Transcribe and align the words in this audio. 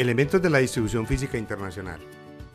Elementos 0.00 0.40
de 0.40 0.48
la 0.48 0.60
distribución 0.60 1.06
física 1.06 1.36
internacional. 1.36 2.00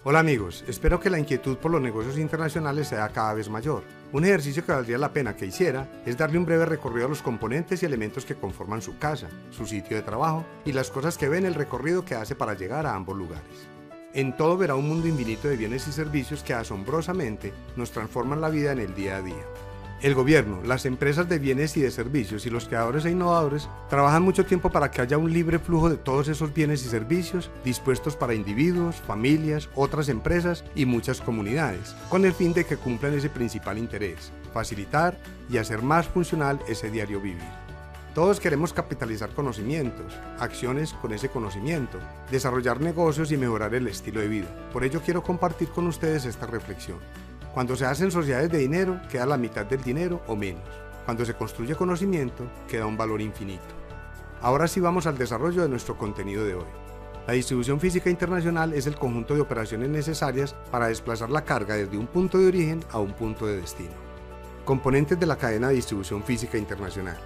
Hola 0.03 0.17
amigos, 0.17 0.63
espero 0.67 0.99
que 0.99 1.11
la 1.11 1.19
inquietud 1.19 1.57
por 1.57 1.69
los 1.69 1.79
negocios 1.79 2.17
internacionales 2.17 2.87
sea 2.87 3.09
cada 3.09 3.35
vez 3.35 3.49
mayor. 3.49 3.83
Un 4.11 4.25
ejercicio 4.25 4.65
que 4.65 4.71
valdría 4.71 4.97
la 4.97 5.13
pena 5.13 5.35
que 5.35 5.45
hiciera 5.45 5.87
es 6.07 6.17
darle 6.17 6.39
un 6.39 6.45
breve 6.47 6.65
recorrido 6.65 7.05
a 7.05 7.09
los 7.09 7.21
componentes 7.21 7.83
y 7.83 7.85
elementos 7.85 8.25
que 8.25 8.33
conforman 8.33 8.81
su 8.81 8.97
casa, 8.97 9.27
su 9.51 9.67
sitio 9.67 9.95
de 9.95 10.01
trabajo 10.01 10.43
y 10.65 10.71
las 10.71 10.89
cosas 10.89 11.19
que 11.19 11.29
ve 11.29 11.37
en 11.37 11.45
el 11.45 11.53
recorrido 11.53 12.03
que 12.03 12.15
hace 12.15 12.33
para 12.33 12.55
llegar 12.55 12.87
a 12.87 12.95
ambos 12.95 13.15
lugares. 13.15 13.67
En 14.15 14.35
todo 14.35 14.57
verá 14.57 14.73
un 14.73 14.89
mundo 14.89 15.07
infinito 15.07 15.47
de 15.47 15.55
bienes 15.55 15.87
y 15.87 15.91
servicios 15.91 16.41
que 16.41 16.55
asombrosamente 16.55 17.53
nos 17.75 17.91
transforman 17.91 18.41
la 18.41 18.49
vida 18.49 18.71
en 18.71 18.79
el 18.79 18.95
día 18.95 19.17
a 19.17 19.21
día. 19.21 19.45
El 20.01 20.13
gobierno, 20.13 20.61
las 20.61 20.85
empresas 20.85 21.29
de 21.29 21.39
bienes 21.39 21.77
y 21.77 21.81
de 21.81 21.89
servicios 21.89 22.45
y 22.45 22.49
los 22.49 22.67
creadores 22.67 23.05
e 23.05 23.11
innovadores 23.11 23.69
trabajan 23.89 24.23
mucho 24.23 24.45
tiempo 24.45 24.69
para 24.69 24.91
que 24.91 25.01
haya 25.01 25.17
un 25.17 25.31
libre 25.31 25.57
flujo 25.57 25.89
de 25.89 25.95
todos 25.95 26.27
esos 26.27 26.53
bienes 26.53 26.85
y 26.85 26.89
servicios 26.89 27.49
dispuestos 27.63 28.15
para 28.15 28.33
individuos, 28.33 28.97
familias, 28.97 29.69
otras 29.73 30.09
empresas 30.09 30.65
y 30.75 30.85
muchas 30.85 31.21
comunidades, 31.21 31.95
con 32.09 32.25
el 32.25 32.33
fin 32.33 32.53
de 32.53 32.65
que 32.65 32.75
cumplan 32.75 33.13
ese 33.13 33.29
principal 33.29 33.77
interés, 33.77 34.31
facilitar 34.53 35.17
y 35.49 35.57
hacer 35.57 35.81
más 35.81 36.07
funcional 36.07 36.59
ese 36.67 36.91
diario 36.91 37.21
vivir. 37.21 37.65
Todos 38.13 38.39
queremos 38.39 38.73
capitalizar 38.73 39.29
conocimientos, 39.31 40.13
acciones 40.39 40.93
con 40.93 41.13
ese 41.13 41.29
conocimiento, 41.29 41.99
desarrollar 42.31 42.79
negocios 42.79 43.31
y 43.31 43.37
mejorar 43.37 43.73
el 43.75 43.87
estilo 43.87 44.19
de 44.19 44.27
vida. 44.27 44.69
Por 44.71 44.83
ello 44.83 45.01
quiero 45.03 45.23
compartir 45.23 45.69
con 45.69 45.87
ustedes 45.87 46.25
esta 46.25 46.45
reflexión. 46.45 46.99
Cuando 47.55 47.77
se 47.77 47.85
hacen 47.85 48.11
sociedades 48.11 48.51
de 48.51 48.57
dinero, 48.57 48.99
queda 49.09 49.25
la 49.25 49.37
mitad 49.37 49.65
del 49.65 49.81
dinero 49.81 50.21
o 50.27 50.35
menos. 50.35 50.61
Cuando 51.05 51.23
se 51.23 51.35
construye 51.35 51.73
conocimiento, 51.73 52.43
queda 52.67 52.85
un 52.85 52.97
valor 52.97 53.21
infinito. 53.21 53.63
Ahora 54.41 54.67
sí 54.67 54.81
vamos 54.81 55.07
al 55.07 55.17
desarrollo 55.17 55.61
de 55.61 55.69
nuestro 55.69 55.97
contenido 55.97 56.43
de 56.43 56.55
hoy. 56.55 56.65
La 57.25 57.31
distribución 57.31 57.79
física 57.79 58.09
internacional 58.09 58.73
es 58.73 58.87
el 58.87 58.97
conjunto 58.97 59.35
de 59.35 59.39
operaciones 59.39 59.87
necesarias 59.87 60.53
para 60.69 60.89
desplazar 60.89 61.29
la 61.29 61.45
carga 61.45 61.75
desde 61.75 61.97
un 61.97 62.07
punto 62.07 62.37
de 62.37 62.47
origen 62.47 62.83
a 62.91 62.99
un 62.99 63.13
punto 63.13 63.47
de 63.47 63.61
destino. 63.61 63.93
Componentes 64.65 65.17
de 65.17 65.25
la 65.25 65.37
cadena 65.37 65.69
de 65.69 65.75
distribución 65.75 66.23
física 66.23 66.57
internacional. 66.57 67.17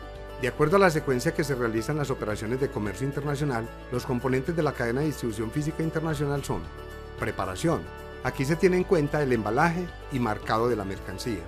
De 0.43 0.47
acuerdo 0.47 0.75
a 0.75 0.79
la 0.79 0.91
secuencia 0.91 1.33
que 1.33 1.43
se 1.43 1.55
realizan 1.55 1.97
las 1.97 2.11
operaciones 2.11 2.59
de 2.59 2.69
comercio 2.69 3.07
internacional, 3.07 3.67
los 3.91 4.05
componentes 4.05 4.55
de 4.55 4.61
la 4.61 4.73
cadena 4.73 4.99
de 4.99 5.07
distribución 5.07 5.49
física 5.49 5.81
internacional 5.81 6.43
son 6.43 6.61
preparación, 7.19 7.81
Aquí 8.23 8.43
se 8.43 8.57
tiene 8.57 8.75
en 8.77 8.83
cuenta 8.83 9.23
el 9.23 9.31
embalaje 9.31 9.87
y 10.11 10.19
marcado 10.19 10.67
de 10.67 10.75
la 10.75 10.83
mercancía. 10.83 11.39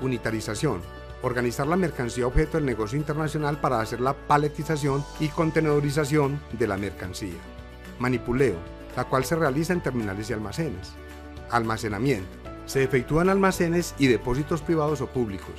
Unitarización. 0.00 0.80
Organizar 1.22 1.66
la 1.66 1.76
mercancía 1.76 2.26
objeto 2.26 2.56
del 2.56 2.66
negocio 2.66 2.98
internacional 2.98 3.60
para 3.60 3.80
hacer 3.80 4.00
la 4.00 4.14
paletización 4.14 5.04
y 5.20 5.28
contenedorización 5.28 6.40
de 6.52 6.66
la 6.66 6.78
mercancía. 6.78 7.36
Manipuleo, 7.98 8.56
la 8.96 9.04
cual 9.04 9.24
se 9.24 9.36
realiza 9.36 9.74
en 9.74 9.82
terminales 9.82 10.30
y 10.30 10.32
almacenes. 10.32 10.92
Almacenamiento. 11.50 12.28
Se 12.64 12.82
efectúa 12.82 13.22
en 13.22 13.28
almacenes 13.28 13.94
y 13.98 14.06
depósitos 14.06 14.62
privados 14.62 15.02
o 15.02 15.08
públicos. 15.08 15.54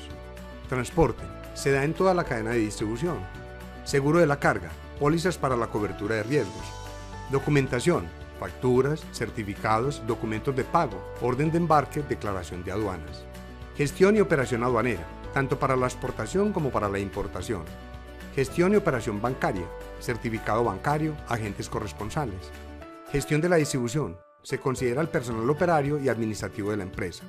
Transporte. 0.70 1.24
Se 1.54 1.72
da 1.72 1.84
en 1.84 1.94
toda 1.94 2.14
la 2.14 2.24
cadena 2.24 2.52
de 2.52 2.60
distribución. 2.60 3.20
Seguro 3.84 4.20
de 4.20 4.28
la 4.28 4.40
carga. 4.40 4.70
Pólizas 5.00 5.38
para 5.38 5.56
la 5.56 5.68
cobertura 5.68 6.16
de 6.16 6.24
riesgos. 6.24 6.66
Documentación 7.32 8.08
facturas, 8.40 9.04
certificados, 9.12 10.02
documentos 10.08 10.56
de 10.56 10.64
pago, 10.64 11.02
orden 11.22 11.52
de 11.52 11.58
embarque, 11.58 12.02
declaración 12.02 12.64
de 12.64 12.72
aduanas. 12.72 13.24
Gestión 13.76 14.16
y 14.16 14.22
operación 14.22 14.64
aduanera, 14.64 15.06
tanto 15.34 15.60
para 15.60 15.76
la 15.76 15.86
exportación 15.86 16.54
como 16.54 16.70
para 16.70 16.90
la 16.90 17.00
importación. 17.00 17.64
Gestión 18.36 18.74
y 18.74 18.76
operación 18.76 19.22
bancaria, 19.22 19.66
certificado 20.00 20.64
bancario, 20.64 21.16
agentes 21.28 21.70
corresponsales. 21.70 22.52
Gestión 23.12 23.42
de 23.42 23.50
la 23.50 23.56
distribución, 23.58 24.18
se 24.44 24.60
considera 24.60 25.02
el 25.02 25.10
personal 25.10 25.50
operario 25.50 26.00
y 26.00 26.10
administrativo 26.10 26.72
de 26.72 26.78
la 26.78 26.84
empresa. 26.84 27.24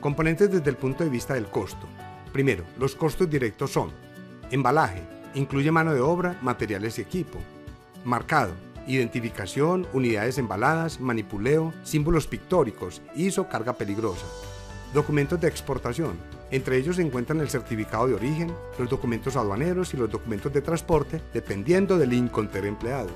Componentes 0.00 0.50
desde 0.50 0.70
el 0.70 0.76
punto 0.76 1.04
de 1.04 1.10
vista 1.10 1.34
del 1.34 1.46
costo. 1.46 1.86
Primero, 2.32 2.64
los 2.78 2.94
costos 2.94 3.28
directos 3.28 3.72
son 3.72 3.90
embalaje, 4.50 5.02
incluye 5.34 5.70
mano 5.70 5.92
de 5.92 6.00
obra, 6.00 6.38
materiales 6.42 6.98
y 6.98 7.02
equipo. 7.02 7.38
Marcado, 8.04 8.52
identificación, 8.86 9.86
unidades 9.92 10.38
embaladas, 10.38 11.00
manipuleo, 11.00 11.72
símbolos 11.82 12.26
pictóricos, 12.26 13.02
ISO, 13.14 13.48
carga 13.48 13.74
peligrosa. 13.74 14.26
Documentos 14.94 15.40
de 15.40 15.48
exportación. 15.48 16.16
Entre 16.50 16.78
ellos 16.78 16.96
se 16.96 17.02
encuentran 17.02 17.40
el 17.40 17.50
certificado 17.50 18.06
de 18.06 18.14
origen, 18.14 18.52
los 18.78 18.88
documentos 18.88 19.36
aduaneros 19.36 19.92
y 19.92 19.96
los 19.96 20.10
documentos 20.10 20.52
de 20.52 20.62
transporte, 20.62 21.20
dependiendo 21.34 21.98
del 21.98 22.12
inconter 22.12 22.64
empleado. 22.64 23.10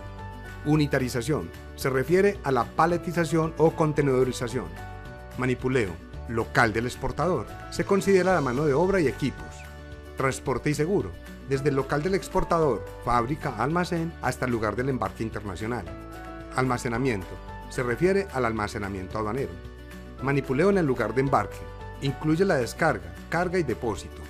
Unitarización. 0.66 1.48
Se 1.76 1.88
refiere 1.88 2.38
a 2.42 2.50
la 2.50 2.64
paletización 2.64 3.54
o 3.56 3.70
contenedorización. 3.70 4.66
Manipuleo. 5.38 5.92
Local 6.28 6.72
del 6.72 6.86
exportador. 6.86 7.47
Se 7.70 7.84
considera 7.84 8.34
la 8.34 8.41
mano 8.41 8.64
de 8.64 8.75
obra 8.75 9.00
y 9.00 9.06
equipos. 9.06 9.47
Transporte 10.16 10.70
y 10.70 10.75
seguro 10.75 11.10
desde 11.50 11.71
el 11.71 11.75
local 11.75 12.00
del 12.00 12.15
exportador, 12.15 12.84
fábrica, 13.05 13.56
almacén, 13.59 14.12
hasta 14.22 14.44
el 14.44 14.53
lugar 14.53 14.77
del 14.77 14.88
embarque 14.88 15.25
internacional. 15.25 15.84
Almacenamiento. 16.55 17.27
Se 17.71 17.83
refiere 17.83 18.28
al 18.33 18.44
almacenamiento 18.44 19.19
aduanero. 19.19 19.50
Manipuleo 20.22 20.71
en 20.71 20.78
el 20.78 20.87
lugar 20.87 21.12
de 21.12 21.22
embarque. 21.22 21.59
Incluye 22.03 22.44
la 22.44 22.55
descarga, 22.55 23.16
carga 23.28 23.59
y 23.59 23.65
depósito. 23.65 24.22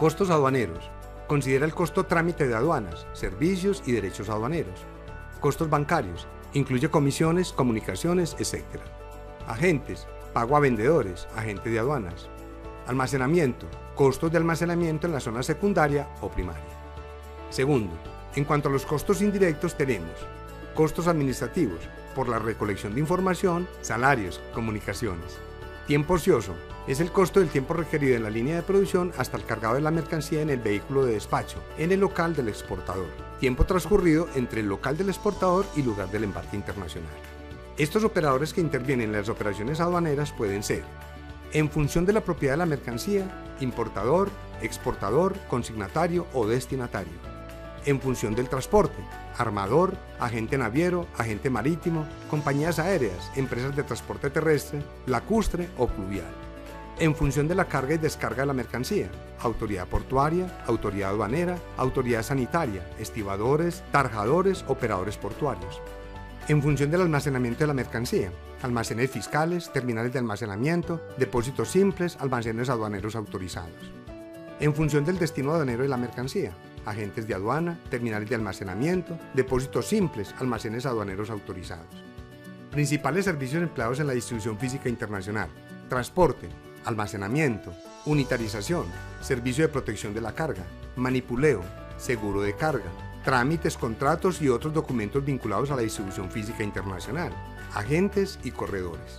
Costos 0.00 0.28
aduaneros. 0.28 0.90
Considera 1.28 1.66
el 1.66 1.72
costo 1.72 2.04
trámite 2.04 2.48
de 2.48 2.56
aduanas, 2.56 3.06
servicios 3.12 3.84
y 3.86 3.92
derechos 3.92 4.28
aduaneros. 4.28 4.80
Costos 5.40 5.70
bancarios. 5.70 6.26
Incluye 6.52 6.90
comisiones, 6.90 7.52
comunicaciones, 7.52 8.34
etc. 8.40 8.64
Agentes. 9.46 10.08
Pago 10.32 10.56
a 10.56 10.60
vendedores, 10.60 11.28
agentes 11.36 11.72
de 11.72 11.78
aduanas. 11.78 12.28
Almacenamiento 12.86 13.66
costos 13.96 14.30
de 14.30 14.38
almacenamiento 14.38 15.06
en 15.06 15.14
la 15.14 15.20
zona 15.20 15.42
secundaria 15.42 16.06
o 16.20 16.28
primaria. 16.28 16.62
Segundo, 17.50 17.94
en 18.36 18.44
cuanto 18.44 18.68
a 18.68 18.72
los 18.72 18.84
costos 18.84 19.22
indirectos 19.22 19.76
tenemos 19.76 20.14
costos 20.74 21.08
administrativos 21.08 21.80
por 22.14 22.28
la 22.28 22.38
recolección 22.38 22.94
de 22.94 23.00
información, 23.00 23.66
salarios, 23.80 24.40
comunicaciones. 24.52 25.38
Tiempo 25.86 26.14
ocioso 26.14 26.54
es 26.86 27.00
el 27.00 27.10
costo 27.10 27.40
del 27.40 27.48
tiempo 27.48 27.72
requerido 27.72 28.16
en 28.16 28.22
la 28.22 28.30
línea 28.30 28.56
de 28.56 28.62
producción 28.62 29.12
hasta 29.16 29.38
el 29.38 29.44
cargado 29.46 29.76
de 29.76 29.80
la 29.80 29.90
mercancía 29.90 30.42
en 30.42 30.50
el 30.50 30.60
vehículo 30.60 31.06
de 31.06 31.14
despacho, 31.14 31.62
en 31.78 31.92
el 31.92 32.00
local 32.00 32.36
del 32.36 32.48
exportador. 32.48 33.08
Tiempo 33.40 33.64
transcurrido 33.64 34.28
entre 34.34 34.60
el 34.60 34.68
local 34.68 34.96
del 34.98 35.08
exportador 35.08 35.64
y 35.74 35.82
lugar 35.82 36.10
del 36.10 36.24
embarque 36.24 36.56
internacional. 36.56 37.10
Estos 37.78 38.04
operadores 38.04 38.52
que 38.52 38.60
intervienen 38.60 39.08
en 39.08 39.12
las 39.12 39.28
operaciones 39.28 39.80
aduaneras 39.80 40.32
pueden 40.32 40.62
ser 40.62 40.82
en 41.52 41.70
función 41.70 42.04
de 42.06 42.12
la 42.12 42.22
propiedad 42.22 42.54
de 42.54 42.58
la 42.58 42.66
mercancía, 42.66 43.26
importador, 43.60 44.30
exportador, 44.62 45.36
consignatario 45.48 46.26
o 46.32 46.46
destinatario. 46.46 47.12
En 47.84 48.00
función 48.00 48.34
del 48.34 48.48
transporte, 48.48 48.96
armador, 49.38 49.96
agente 50.18 50.58
naviero, 50.58 51.06
agente 51.16 51.50
marítimo, 51.50 52.04
compañías 52.28 52.78
aéreas, 52.78 53.30
empresas 53.36 53.76
de 53.76 53.84
transporte 53.84 54.28
terrestre, 54.28 54.82
lacustre 55.06 55.68
o 55.78 55.86
fluvial. 55.86 56.26
En 56.98 57.14
función 57.14 57.46
de 57.46 57.54
la 57.54 57.66
carga 57.66 57.94
y 57.94 57.98
descarga 57.98 58.42
de 58.42 58.46
la 58.46 58.54
mercancía, 58.54 59.08
autoridad 59.40 59.86
portuaria, 59.86 60.64
autoridad 60.66 61.10
aduanera, 61.10 61.58
autoridad 61.76 62.22
sanitaria, 62.22 62.82
estibadores, 62.98 63.84
tarjadores, 63.92 64.64
operadores 64.66 65.16
portuarios 65.16 65.80
en 66.48 66.62
función 66.62 66.92
del 66.92 67.00
almacenamiento 67.00 67.60
de 67.60 67.66
la 67.66 67.74
mercancía, 67.74 68.30
almacenes 68.62 69.10
fiscales, 69.10 69.72
terminales 69.72 70.12
de 70.12 70.20
almacenamiento, 70.20 71.00
depósitos 71.18 71.68
simples, 71.68 72.16
almacenes 72.20 72.68
aduaneros 72.68 73.16
autorizados. 73.16 73.72
En 74.60 74.72
función 74.72 75.04
del 75.04 75.18
destino 75.18 75.52
aduanero 75.52 75.82
de 75.82 75.88
la 75.88 75.96
mercancía, 75.96 76.52
agentes 76.84 77.26
de 77.26 77.34
aduana, 77.34 77.80
terminales 77.90 78.28
de 78.28 78.36
almacenamiento, 78.36 79.18
depósitos 79.34 79.88
simples, 79.88 80.34
almacenes 80.38 80.86
aduaneros 80.86 81.30
autorizados. 81.30 82.04
Principales 82.70 83.24
servicios 83.24 83.62
empleados 83.62 83.98
en 83.98 84.06
la 84.06 84.12
distribución 84.12 84.56
física 84.56 84.88
internacional. 84.88 85.48
Transporte, 85.88 86.48
almacenamiento, 86.84 87.74
unitarización, 88.04 88.86
servicio 89.20 89.66
de 89.66 89.72
protección 89.72 90.14
de 90.14 90.20
la 90.20 90.32
carga, 90.32 90.62
manipuleo, 90.94 91.62
seguro 91.96 92.40
de 92.40 92.54
carga, 92.54 92.90
trámites, 93.26 93.76
contratos 93.76 94.40
y 94.40 94.48
otros 94.48 94.72
documentos 94.72 95.24
vinculados 95.24 95.72
a 95.72 95.76
la 95.76 95.82
distribución 95.82 96.30
física 96.30 96.62
internacional, 96.62 97.32
agentes 97.74 98.38
y 98.44 98.52
corredores. 98.52 99.18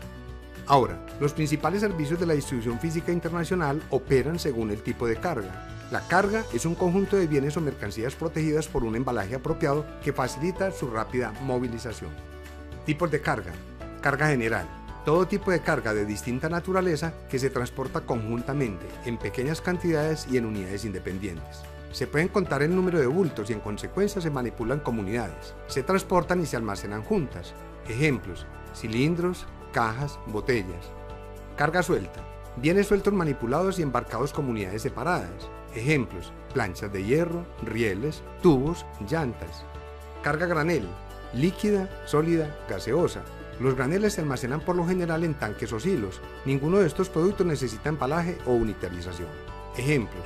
Ahora, 0.66 0.98
los 1.20 1.34
principales 1.34 1.82
servicios 1.82 2.18
de 2.18 2.26
la 2.26 2.34
distribución 2.34 2.80
física 2.80 3.12
internacional 3.12 3.84
operan 3.90 4.40
según 4.40 4.72
el 4.72 4.82
tipo 4.82 5.08
de 5.08 5.18
carga. 5.18 5.68
La 5.92 6.08
carga 6.08 6.46
es 6.54 6.66
un 6.66 6.76
conjunto 6.76 7.18
de 7.18 7.28
bienes 7.28 7.58
o 7.58 7.62
mercancías 7.62 8.16
protegidas 8.16 8.70
por 8.70 8.86
un 8.86 8.96
embalaje 8.96 9.36
apropiado 9.36 9.86
que 10.02 10.14
facilita 10.14 10.72
su 10.72 10.90
rápida 10.90 11.34
movilización. 11.42 12.12
Tipos 12.86 13.12
de 13.12 13.20
carga. 13.20 13.52
Carga 14.00 14.30
general. 14.30 14.68
Todo 15.04 15.28
tipo 15.28 15.52
de 15.52 15.60
carga 15.60 15.94
de 15.94 16.06
distinta 16.06 16.48
naturaleza 16.48 17.14
que 17.30 17.40
se 17.40 17.50
transporta 17.50 18.02
conjuntamente, 18.02 18.86
en 19.04 19.18
pequeñas 19.18 19.60
cantidades 19.60 20.28
y 20.32 20.38
en 20.38 20.46
unidades 20.46 20.86
independientes. 20.86 21.64
Se 21.92 22.06
pueden 22.06 22.28
contar 22.28 22.62
el 22.62 22.76
número 22.76 23.00
de 23.00 23.08
bultos 23.08 23.50
y 23.50 23.54
en 23.54 23.60
consecuencia 23.60 24.22
se 24.22 24.30
manipulan 24.30 24.80
comunidades. 24.80 25.56
Se 25.68 25.84
transportan 25.84 26.42
y 26.42 26.46
se 26.46 26.58
almacenan 26.58 27.04
juntas. 27.04 27.54
Ejemplos, 27.88 28.46
cilindros, 28.76 29.48
cajas, 29.72 30.20
botellas. 30.28 30.92
Carga 31.56 31.82
suelta. 31.82 32.22
Bienes 32.58 32.88
sueltos 32.88 33.14
manipulados 33.14 33.80
y 33.80 33.84
embarcados 33.84 34.34
comunidades 34.34 34.82
separadas. 34.82 35.50
Ejemplos, 35.76 36.34
planchas 36.54 36.92
de 36.92 37.04
hierro, 37.04 37.46
rieles, 37.64 38.22
tubos, 38.42 38.86
llantas. 39.10 39.64
Carga 40.24 40.46
granel. 40.46 40.88
Líquida, 41.34 41.90
sólida, 42.06 42.56
gaseosa. 42.70 43.22
Los 43.60 43.76
graneles 43.76 44.14
se 44.14 44.22
almacenan 44.22 44.62
por 44.62 44.76
lo 44.76 44.86
general 44.86 45.24
en 45.24 45.34
tanques 45.34 45.74
o 45.74 45.80
silos. 45.80 46.22
Ninguno 46.46 46.78
de 46.78 46.88
estos 46.88 47.10
productos 47.10 47.46
necesita 47.46 47.90
embalaje 47.90 48.38
o 48.46 48.52
unitarización. 48.52 49.30
Ejemplos, 49.78 50.24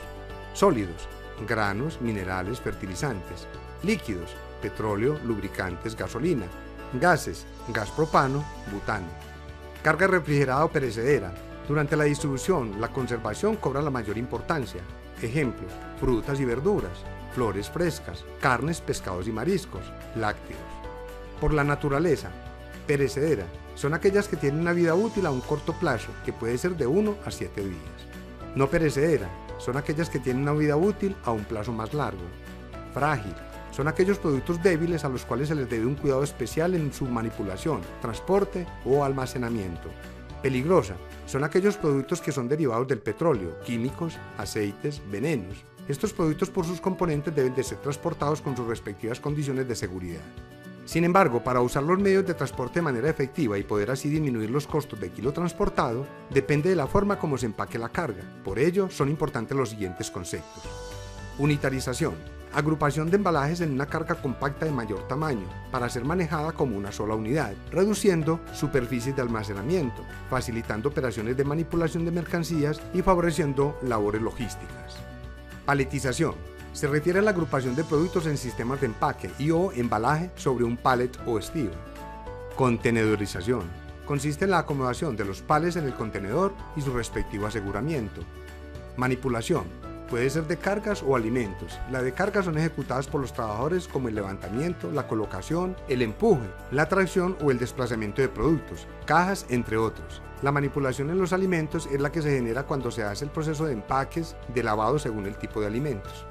sólidos, 0.54 1.08
granos, 1.48 2.02
minerales, 2.02 2.60
fertilizantes. 2.60 3.48
Líquidos, 3.84 4.36
petróleo, 4.62 5.20
lubricantes, 5.24 5.96
gasolina. 5.96 6.46
Gases, 6.94 7.46
gas 7.70 7.90
propano, 7.92 8.44
butano. 8.72 9.08
Carga 9.84 10.08
refrigerada 10.08 10.66
o 10.66 10.72
perecedera. 10.72 11.34
Durante 11.68 11.96
la 11.96 12.04
distribución, 12.04 12.80
la 12.80 12.90
conservación 12.90 13.56
cobra 13.56 13.82
la 13.82 13.90
mayor 13.90 14.18
importancia. 14.18 14.82
Ejemplos, 15.22 15.72
frutas 16.00 16.40
y 16.40 16.46
verduras, 16.46 17.00
flores 17.34 17.70
frescas, 17.70 18.26
carnes, 18.42 18.82
pescados 18.82 19.28
y 19.28 19.32
mariscos, 19.32 19.84
lácteos. 20.16 20.60
Por 21.40 21.54
la 21.54 21.64
naturaleza, 21.64 22.30
perecedera 22.86 23.46
son 23.76 23.94
aquellas 23.94 24.28
que 24.28 24.38
tienen 24.38 24.62
una 24.62 24.74
vida 24.74 24.94
útil 24.96 25.26
a 25.26 25.32
un 25.32 25.42
corto 25.42 25.74
plazo, 25.74 26.10
que 26.26 26.34
puede 26.34 26.58
ser 26.58 26.76
de 26.76 26.88
1 26.88 27.16
a 27.26 27.32
7 27.32 27.62
días. 27.62 27.76
No 28.56 28.68
perecedera 28.68 29.30
son 29.64 29.78
aquellas 29.78 30.10
que 30.10 30.20
tienen 30.20 30.44
una 30.44 30.54
vida 30.54 30.76
útil 30.76 31.16
a 31.24 31.32
un 31.32 31.44
plazo 31.44 31.72
más 31.72 31.94
largo. 31.94 32.24
Frágil 32.94 33.34
son 33.72 33.88
aquellos 33.88 34.20
productos 34.20 34.62
débiles 34.62 35.06
a 35.06 35.10
los 35.10 35.24
cuales 35.24 35.48
se 35.48 35.56
les 35.56 35.70
debe 35.70 35.86
un 35.86 35.96
cuidado 35.96 36.24
especial 36.24 36.76
en 36.76 36.92
su 36.92 37.06
manipulación, 37.06 37.82
transporte 38.02 38.68
o 38.86 39.04
almacenamiento. 39.04 39.90
Peligrosa 40.42 40.96
son 41.26 41.44
aquellos 41.44 41.78
productos 41.78 42.20
que 42.20 42.32
son 42.32 42.50
derivados 42.50 42.88
del 42.88 43.00
petróleo, 43.00 43.60
químicos, 43.62 44.18
aceites, 44.38 45.02
venenos. 45.10 45.64
Estos 45.88 46.14
productos 46.14 46.50
por 46.50 46.66
sus 46.66 46.82
componentes 46.82 47.34
deben 47.34 47.56
de 47.56 47.64
ser 47.64 47.78
transportados 47.78 48.42
con 48.42 48.58
sus 48.58 48.68
respectivas 48.68 49.20
condiciones 49.20 49.68
de 49.68 49.76
seguridad. 49.76 50.22
Sin 50.86 51.04
embargo, 51.04 51.44
para 51.44 51.62
usar 51.62 51.84
los 51.84 52.00
medios 52.00 52.26
de 52.26 52.34
transporte 52.34 52.80
de 52.80 52.84
manera 52.84 53.10
efectiva 53.10 53.58
y 53.58 53.64
poder 53.64 53.92
así 53.92 54.10
disminuir 54.10 54.50
los 54.50 54.68
costos 54.68 55.00
de 55.00 55.12
kilo 55.12 55.32
transportado, 55.32 56.06
depende 56.32 56.70
de 56.70 56.76
la 56.76 56.88
forma 56.88 57.20
como 57.20 57.38
se 57.38 57.46
empaque 57.46 57.78
la 57.78 57.90
carga. 57.90 58.24
Por 58.44 58.60
ello, 58.60 58.90
son 58.90 59.10
importantes 59.10 59.56
los 59.56 59.70
siguientes 59.70 60.10
conceptos. 60.10 60.64
Unitarización. 61.38 62.16
Agrupación 62.54 63.10
de 63.10 63.16
embalajes 63.16 63.62
en 63.62 63.72
una 63.72 63.86
carga 63.86 64.16
compacta 64.16 64.66
de 64.66 64.74
mayor 64.74 65.08
tamaño, 65.08 65.48
para 65.72 65.88
ser 65.88 66.04
manejada 66.04 66.52
como 66.52 66.76
una 66.76 66.92
sola 66.92 67.16
unidad, 67.16 67.54
reduciendo 67.72 68.42
superficies 68.54 69.16
de 69.16 69.22
almacenamiento, 69.22 70.04
facilitando 70.30 70.90
operaciones 70.90 71.38
de 71.38 71.46
manipulación 71.46 72.04
de 72.04 72.12
mercancías 72.12 72.82
y 72.94 73.02
favoreciendo 73.02 73.80
labores 73.84 74.22
logísticas. 74.22 74.98
Paletización 75.66 76.51
se 76.74 76.88
refiere 76.88 77.20
a 77.20 77.22
la 77.22 77.32
agrupación 77.32 77.76
de 77.76 77.84
productos 77.84 78.26
en 78.28 78.38
sistemas 78.38 78.80
de 78.80 78.88
empaque 78.88 79.30
y 79.38 79.52
o 79.52 79.72
embalaje 79.74 80.32
sobre 80.36 80.64
un 80.64 80.78
pallet 80.78 81.12
o 81.26 81.38
estilo. 81.38 81.72
Contenedorización. 82.56 83.64
Consiste 84.06 84.46
en 84.46 84.52
la 84.52 84.60
acomodación 84.60 85.16
de 85.16 85.26
los 85.26 85.42
palets 85.42 85.76
en 85.76 85.86
el 85.86 85.94
contenedor 85.94 86.54
y 86.76 86.82
su 86.82 86.94
respectivo 86.94 87.48
aseguramiento. 87.48 88.22
Manipulación. 88.98 89.64
Puede 90.10 90.30
ser 90.30 90.46
de 90.48 90.58
cargas 90.58 91.02
o 91.08 91.16
alimentos. 91.16 91.80
Las 91.90 92.04
de 92.04 92.12
cargas 92.12 92.44
son 92.44 92.58
ejecutadas 92.58 93.08
por 93.08 93.22
los 93.22 93.32
trabajadores 93.32 93.88
como 93.88 94.10
el 94.10 94.16
levantamiento, 94.16 94.92
la 94.92 95.08
colocación, 95.08 95.78
el 95.88 96.02
empuje, 96.02 96.50
la 96.72 96.90
tracción 96.90 97.38
o 97.42 97.52
el 97.52 97.58
desplazamiento 97.58 98.22
de 98.22 98.28
productos, 98.28 98.88
cajas, 99.06 99.46
entre 99.48 99.78
otros. 99.78 100.22
La 100.42 100.52
manipulación 100.52 101.12
en 101.12 101.20
los 101.20 101.32
alimentos 101.32 101.88
es 101.90 102.02
la 102.02 102.12
que 102.12 102.22
se 102.22 102.36
genera 102.36 102.64
cuando 102.64 102.92
se 102.92 103.04
hace 103.04 103.24
el 103.24 103.32
proceso 103.32 103.66
de 103.66 103.74
empaques, 103.74 104.36
de 104.54 104.64
lavado 104.64 105.00
según 105.00 105.28
el 105.28 105.38
tipo 105.38 105.62
de 105.62 105.68
alimentos. 105.68 106.26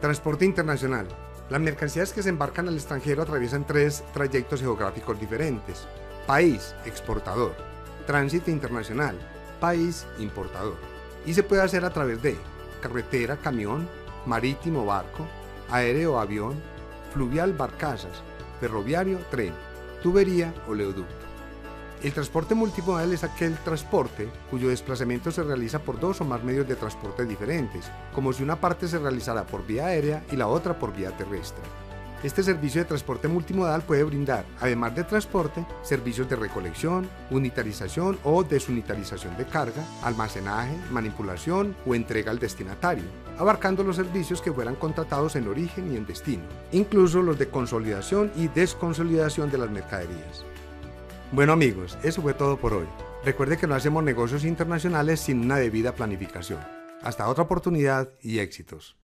Transporte 0.00 0.46
internacional. 0.46 1.06
Las 1.50 1.60
mercancías 1.60 2.14
que 2.14 2.22
se 2.22 2.30
embarcan 2.30 2.66
al 2.66 2.74
extranjero 2.74 3.20
atraviesan 3.20 3.66
tres 3.66 4.02
trayectos 4.14 4.60
geográficos 4.60 5.20
diferentes. 5.20 5.86
País, 6.26 6.74
exportador. 6.86 7.54
Tránsito 8.06 8.50
internacional, 8.50 9.18
país, 9.60 10.06
importador. 10.18 10.76
Y 11.26 11.34
se 11.34 11.42
puede 11.42 11.60
hacer 11.60 11.84
a 11.84 11.90
través 11.90 12.22
de 12.22 12.38
carretera, 12.80 13.36
camión, 13.36 13.86
marítimo, 14.24 14.86
barco, 14.86 15.26
aéreo, 15.70 16.18
avión, 16.18 16.54
fluvial, 17.12 17.52
barcazas, 17.52 18.22
ferroviario, 18.58 19.18
tren, 19.30 19.52
tubería, 20.02 20.54
oleoducto. 20.66 21.26
El 22.02 22.14
transporte 22.14 22.54
multimodal 22.54 23.12
es 23.12 23.24
aquel 23.24 23.54
transporte 23.58 24.26
cuyo 24.50 24.70
desplazamiento 24.70 25.30
se 25.30 25.42
realiza 25.42 25.80
por 25.80 26.00
dos 26.00 26.22
o 26.22 26.24
más 26.24 26.42
medios 26.42 26.66
de 26.66 26.74
transporte 26.74 27.26
diferentes, 27.26 27.90
como 28.14 28.32
si 28.32 28.42
una 28.42 28.56
parte 28.56 28.88
se 28.88 28.98
realizara 28.98 29.44
por 29.44 29.66
vía 29.66 29.86
aérea 29.86 30.24
y 30.32 30.36
la 30.36 30.46
otra 30.46 30.78
por 30.78 30.96
vía 30.96 31.10
terrestre. 31.10 31.62
Este 32.22 32.42
servicio 32.42 32.80
de 32.80 32.86
transporte 32.86 33.28
multimodal 33.28 33.82
puede 33.82 34.04
brindar, 34.04 34.46
además 34.60 34.94
de 34.94 35.04
transporte, 35.04 35.66
servicios 35.82 36.28
de 36.28 36.36
recolección, 36.36 37.06
unitarización 37.30 38.18
o 38.24 38.44
desunitarización 38.44 39.36
de 39.36 39.44
carga, 39.44 39.84
almacenaje, 40.02 40.76
manipulación 40.90 41.76
o 41.86 41.94
entrega 41.94 42.30
al 42.30 42.38
destinatario, 42.38 43.04
abarcando 43.38 43.84
los 43.84 43.96
servicios 43.96 44.40
que 44.40 44.52
fueran 44.52 44.76
contratados 44.76 45.36
en 45.36 45.48
origen 45.48 45.92
y 45.92 45.96
en 45.96 46.06
destino, 46.06 46.44
incluso 46.72 47.20
los 47.20 47.38
de 47.38 47.48
consolidación 47.48 48.32
y 48.36 48.48
desconsolidación 48.48 49.50
de 49.50 49.58
las 49.58 49.70
mercaderías. 49.70 50.49
Bueno 51.32 51.52
amigos, 51.52 51.96
eso 52.02 52.22
fue 52.22 52.34
todo 52.34 52.56
por 52.56 52.74
hoy. 52.74 52.88
Recuerde 53.24 53.56
que 53.56 53.68
no 53.68 53.76
hacemos 53.76 54.02
negocios 54.02 54.44
internacionales 54.44 55.20
sin 55.20 55.40
una 55.44 55.58
debida 55.58 55.94
planificación. 55.94 56.58
Hasta 57.02 57.28
otra 57.28 57.44
oportunidad 57.44 58.08
y 58.20 58.40
éxitos. 58.40 58.99